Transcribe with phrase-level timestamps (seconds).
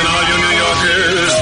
[0.00, 1.32] Listen, all you New Yorkers.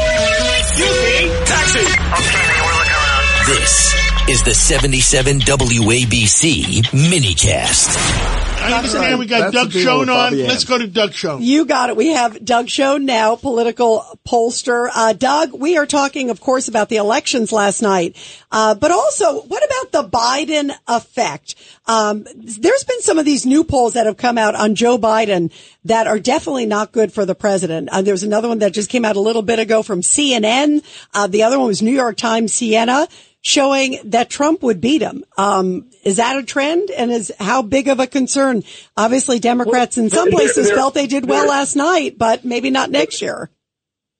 [0.58, 1.16] Excuse me.
[1.44, 1.78] Taxi.
[1.78, 3.46] Okay, we're looking around.
[3.46, 3.94] This
[4.28, 8.47] is the 77 WABC minicast.
[8.68, 10.30] I understand we got That's Doug the Schoen on.
[10.30, 11.42] Bobby Let's go to Doug Schoen.
[11.42, 11.96] You got it.
[11.96, 14.90] We have Doug Schoen now, political pollster.
[14.94, 18.16] Uh, Doug, we are talking, of course, about the elections last night,
[18.52, 21.54] uh, but also what about the Biden effect?
[21.86, 25.50] Um, there's been some of these new polls that have come out on Joe Biden
[25.84, 27.88] that are definitely not good for the president.
[27.90, 30.84] Uh, there's another one that just came out a little bit ago from CNN.
[31.14, 33.08] Uh, the other one was New York Times Siena
[33.40, 35.24] showing that Trump would beat him.
[35.36, 36.90] Um, is that a trend?
[36.90, 38.62] And is how big of a concern?
[38.96, 42.44] Obviously, Democrats in some there- places there- felt they did well there- last night, but
[42.44, 43.50] maybe not next year.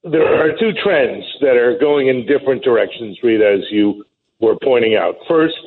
[0.03, 4.05] There are two trends that are going in different directions, Rita, as you
[4.39, 5.17] were pointing out.
[5.27, 5.57] First,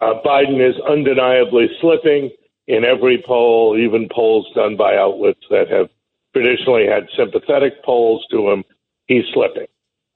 [0.00, 2.30] uh, Biden is undeniably slipping
[2.68, 5.88] in every poll, even polls done by outlets that have
[6.32, 8.64] traditionally had sympathetic polls to him.
[9.08, 9.66] He's slipping.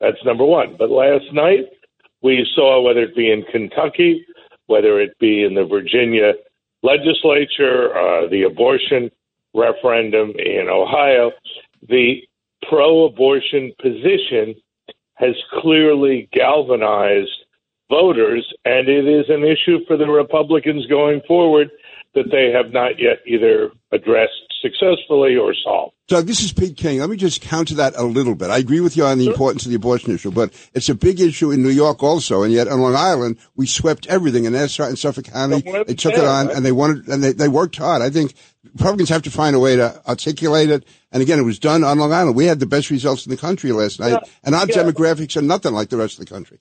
[0.01, 0.77] That's number one.
[0.79, 1.67] But last night,
[2.23, 4.27] we saw whether it be in Kentucky,
[4.67, 6.33] whether it be in the Virginia
[6.83, 9.11] legislature, uh, the abortion
[9.55, 11.33] referendum in Ohio,
[11.89, 12.23] the
[12.69, 14.55] pro abortion position
[15.15, 17.31] has clearly galvanized
[17.89, 21.71] voters, and it is an issue for the Republicans going forward
[22.15, 25.95] that they have not yet either addressed successfully or solved.
[26.09, 27.01] Doug, this is Pete King.
[27.01, 28.51] Let me just counter that a little bit.
[28.51, 31.21] I agree with you on the importance of the abortion issue, but it's a big
[31.21, 32.43] issue in New York also.
[32.45, 35.63] And yet on Long Island, we swept everything in Nassau and Suffolk County.
[35.63, 38.03] They took it on and they wanted, and they, they worked hard.
[38.03, 38.35] I think
[38.65, 40.85] Republicans have to find a way to articulate it.
[41.11, 42.37] And again, it was done on Long Island.
[42.37, 44.77] We had the best results in the country last night and our Yeah.
[44.85, 46.59] demographics are nothing like the rest of the country.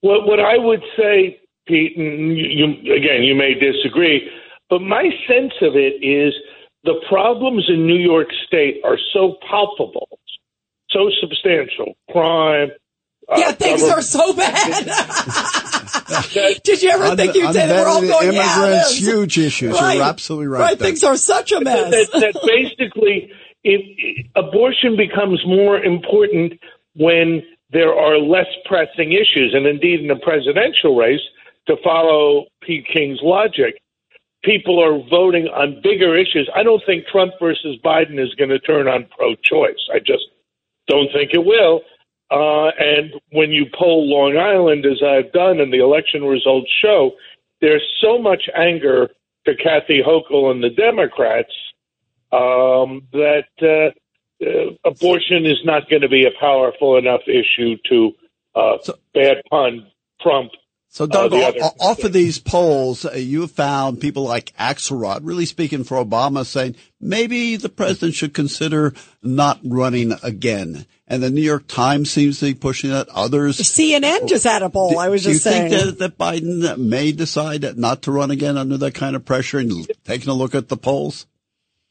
[0.00, 2.44] What, what I would say, Pete, and you,
[2.82, 4.28] you, again, you may disagree,
[4.68, 6.32] but my sense of it is
[6.84, 10.08] the problems in New York State are so palpable,
[10.90, 12.70] so substantial crime.
[13.28, 14.84] uh, yeah, things government- are so bad.
[16.64, 19.06] Did you ever think you'd say that we're all going, yeah, immigrants, it is.
[19.06, 19.74] huge issues.
[19.74, 19.94] Right.
[19.98, 20.60] You're absolutely right.
[20.60, 20.86] Right, Doug.
[20.88, 21.90] things are such a mess.
[21.90, 23.30] that, that basically
[23.62, 26.54] it, it- abortion becomes more important
[26.94, 27.42] when
[27.72, 29.54] there are less pressing issues.
[29.54, 31.20] And indeed, in the presidential race,
[31.68, 33.80] to follow Pete King's logic,
[34.42, 36.48] people are voting on bigger issues.
[36.54, 39.88] I don't think Trump versus Biden is going to turn on pro choice.
[39.92, 40.24] I just
[40.88, 41.82] don't think it will.
[42.30, 47.12] Uh, and when you poll Long Island, as I've done, and the election results show,
[47.60, 49.10] there's so much anger
[49.46, 51.52] to Kathy Hochul and the Democrats
[52.32, 53.90] um, that uh,
[54.44, 58.12] uh, abortion is not going to be a powerful enough issue to
[58.54, 58.78] uh,
[59.12, 59.86] bad pun
[60.20, 60.52] Trump.
[60.92, 64.24] So, Doug, Uh, the o- other- off of these polls, uh, you have found people
[64.24, 68.92] like Axelrod really speaking for Obama, saying maybe the president should consider
[69.22, 70.86] not running again.
[71.06, 73.08] And the New York Times seems to be pushing that.
[73.14, 73.58] Others.
[73.58, 74.98] CNN just had a poll.
[74.98, 75.70] I was Do you just saying.
[75.70, 79.58] think that, that Biden may decide not to run again under that kind of pressure
[79.58, 81.26] and taking a look at the polls?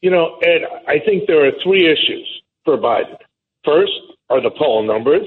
[0.02, 2.26] You know, Ed, I think there are three issues
[2.66, 3.16] for Biden.
[3.64, 3.92] First
[4.28, 5.26] are the poll numbers.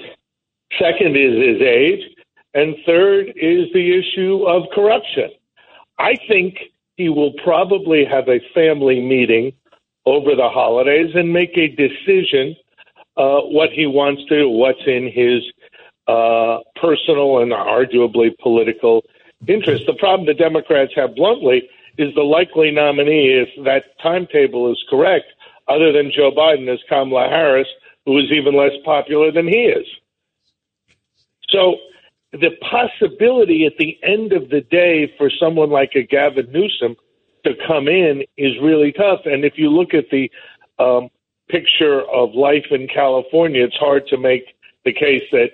[0.79, 2.01] Second is his age.
[2.53, 5.31] And third is the issue of corruption.
[5.97, 6.57] I think
[6.97, 9.53] he will probably have a family meeting
[10.05, 12.55] over the holidays and make a decision
[13.17, 15.43] uh, what he wants to do, what's in his
[16.07, 19.03] uh, personal and arguably political
[19.47, 19.85] interest.
[19.85, 25.25] The problem the Democrats have bluntly is the likely nominee, if that timetable is correct,
[25.67, 27.67] other than Joe Biden, is Kamala Harris,
[28.05, 29.87] who is even less popular than he is.
[31.49, 31.77] So
[32.33, 36.95] the possibility at the end of the day for someone like a Gavin Newsom
[37.45, 39.21] to come in is really tough.
[39.25, 40.31] And if you look at the
[40.79, 41.09] um,
[41.49, 45.51] picture of life in California, it's hard to make the case that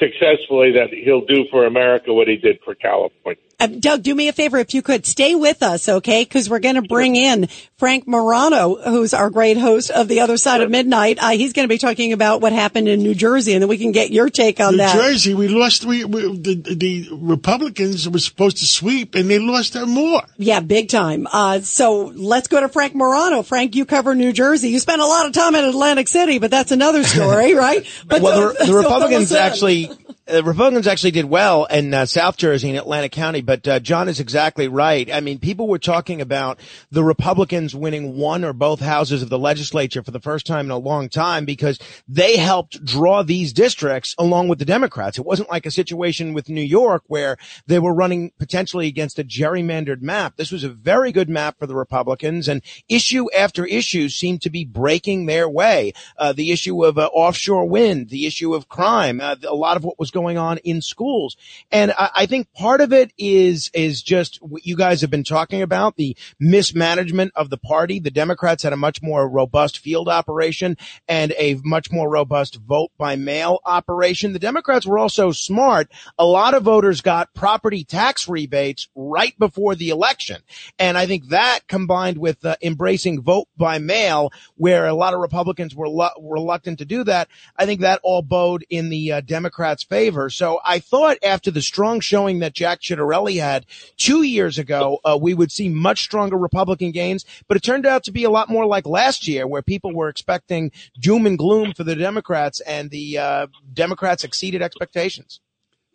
[0.00, 3.40] successfully that he'll do for America what he did for California.
[3.60, 6.24] Uh, Doug, do me a favor if you could stay with us, okay?
[6.24, 10.36] Because we're going to bring in Frank Morano, who's our great host of the other
[10.36, 11.18] side of midnight.
[11.20, 13.78] Uh, he's going to be talking about what happened in New Jersey, and then we
[13.78, 14.94] can get your take on New that.
[14.94, 15.84] Jersey, we lost.
[15.84, 20.22] We, we the, the Republicans were supposed to sweep, and they lost that more.
[20.36, 21.26] Yeah, big time.
[21.32, 23.42] Uh, so let's go to Frank Morano.
[23.42, 24.70] Frank, you cover New Jersey.
[24.70, 27.86] You spent a lot of time in Atlantic City, but that's another story, right?
[28.06, 29.90] But well, the, the so Republicans fill actually,
[30.26, 34.08] the Republicans actually did well in uh, South Jersey and Atlantic County, but uh, John
[34.08, 35.12] is exactly right.
[35.12, 36.58] I mean, people were talking about
[36.90, 40.70] the Republicans winning one or both houses of the legislature for the first time in
[40.70, 41.78] a long time because
[42.08, 45.18] they helped draw these districts along with the Democrats.
[45.18, 47.36] It wasn't like a situation with New York where
[47.66, 50.36] they were running potentially against a gerrymandered map.
[50.36, 54.50] This was a very good map for the Republicans and issue after issue seemed to
[54.50, 55.92] be breaking their way.
[56.16, 59.84] Uh, the issue of uh, offshore wind, the issue of crime, uh, a lot of
[59.84, 61.36] what was going on in schools.
[61.70, 65.24] And I, I think part of it is, is just what you guys have been
[65.24, 68.00] talking about, the mismanagement of the party.
[68.00, 72.92] The Democrats had a much more robust field operation and a much more robust vote
[72.96, 74.32] by mail operation.
[74.32, 75.90] The Democrats were also smart.
[76.18, 80.40] A lot of voters got property tax rebates right before the election.
[80.78, 85.20] And I think that combined with uh, embracing vote by mail, where a lot of
[85.20, 89.20] Republicans were lo- reluctant to do that, I think that all bode in the uh,
[89.20, 90.03] Democrats' favor.
[90.30, 93.66] So I thought after the strong showing that Jack Ciattarelli had
[93.96, 98.04] two years ago, uh, we would see much stronger Republican gains, but it turned out
[98.04, 101.72] to be a lot more like last year where people were expecting doom and gloom
[101.72, 105.40] for the Democrats and the uh, Democrats exceeded expectations.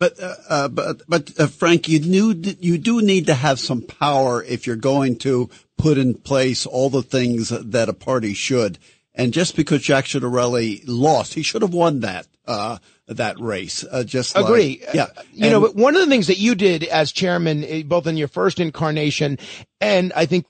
[0.00, 3.82] But uh, uh, but but uh, Frank, you knew you do need to have some
[3.82, 8.78] power if you're going to put in place all the things that a party should.
[9.20, 13.84] And just because Jack Ciattarelli lost, he should have won that uh, that race.
[13.90, 14.82] Uh, just like- Agree.
[14.94, 15.06] yeah.
[15.32, 18.06] You And- know, but one of the things that you did as chairman, eh, both
[18.06, 19.38] in your first incarnation
[19.80, 20.46] and I think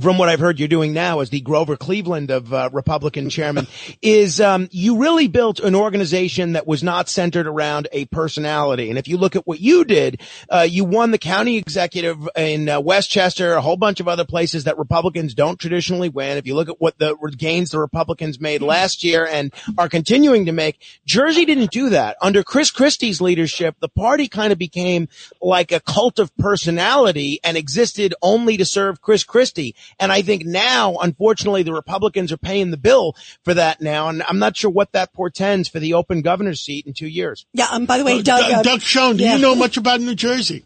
[0.00, 3.66] from what I've heard you're doing now as the Grover Cleveland of uh, Republican chairman
[4.02, 8.90] is um, you really built an organization that was not centered around a personality.
[8.90, 12.68] And if you look at what you did, uh, you won the county executive in
[12.68, 16.38] uh, Westchester, a whole bunch of other places that Republicans don't traditionally win.
[16.38, 20.46] If you look at what the gains the Republicans made last year and are continuing
[20.46, 22.16] to make, Jersey didn't do that.
[22.22, 25.08] Under Chris Christie's leadership, the party kind of became
[25.42, 29.74] like a cult of personality and existed only to serve Chris Christie.
[29.98, 33.14] And I think now, unfortunately, the Republicans are paying the bill
[33.44, 34.08] for that now.
[34.08, 37.46] And I'm not sure what that portends for the open governor's seat in two years.
[37.52, 37.66] Yeah.
[37.70, 38.52] Um, by the way, Uh, Doug.
[38.52, 39.36] uh, Doug Schoen, do yeah.
[39.36, 40.64] you know much about New Jersey?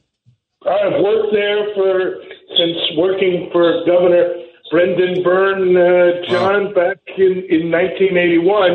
[0.65, 2.23] I've worked there for
[2.57, 4.35] since working for Governor
[4.71, 8.71] Brendan Byrne, uh, John, back in, in 1981.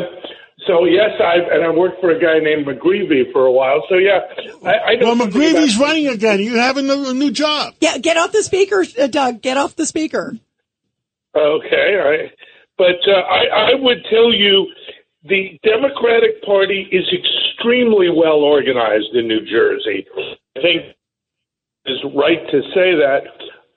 [0.68, 3.82] So yes, I've and I worked for a guy named McGreevy for a while.
[3.88, 4.20] So yeah,
[4.64, 5.06] I, I know.
[5.06, 6.38] Well, something McGreevy's about- running again.
[6.40, 7.74] You have a new, a new job.
[7.80, 9.40] Yeah, get off the speaker, uh, Doug.
[9.42, 10.36] Get off the speaker.
[11.34, 12.30] Okay, all right.
[12.76, 14.66] But uh, I, I would tell you
[15.24, 20.06] the Democratic Party is extremely well organized in New Jersey.
[20.56, 20.82] I think
[21.86, 23.22] is right to say that.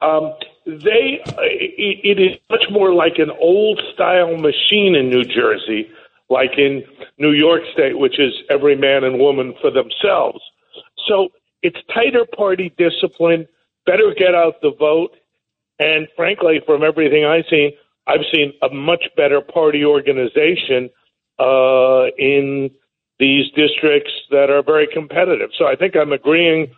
[0.05, 0.33] Um,
[0.65, 5.89] they it, it is much more like an old style machine in New Jersey,
[6.31, 6.83] like in
[7.17, 10.39] New York State, which is every man and woman for themselves.
[11.07, 11.29] So
[11.61, 13.47] it's tighter party discipline,
[13.85, 15.15] better get out the vote,
[15.77, 17.73] and frankly, from everything I've seen,
[18.07, 20.89] I've seen a much better party organization
[21.39, 22.71] uh, in
[23.19, 25.49] these districts that are very competitive.
[25.57, 26.71] So I think I'm agreeing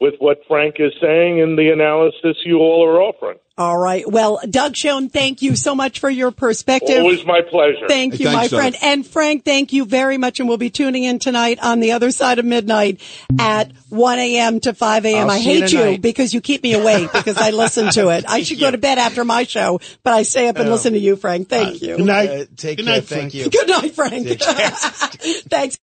[0.00, 3.38] with what Frank is saying and the analysis you all are offering.
[3.58, 4.10] All right.
[4.10, 6.96] Well, Doug Schoen, thank you so much for your perspective.
[6.96, 7.86] Always my pleasure.
[7.88, 8.60] Thank Hey, you, my thanks, Doug.
[8.60, 8.76] friend.
[8.80, 10.40] And Frank, thank you very much.
[10.40, 13.02] And we'll be tuning in tonight on the other side of midnight
[13.38, 14.60] at 1 a.m.
[14.60, 15.24] to 5 a.m.
[15.24, 18.08] I'll I see you hate you because you keep me awake because I listen to
[18.08, 18.24] it.
[18.26, 20.98] I should go to bed after my show, but I stay up and listen to
[20.98, 21.50] you, Frank.
[21.50, 21.98] Thank you.
[21.98, 22.30] Good night.
[22.30, 22.94] Uh, take Good care.
[22.94, 23.34] night, Thank Frank.
[23.34, 23.50] you.
[23.50, 24.26] Good night, Frank.
[25.50, 25.78] Thanks.